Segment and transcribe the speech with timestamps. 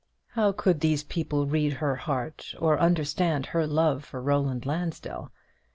[0.29, 5.31] How could these people read her heart, or understand her love for Roland Lansdell?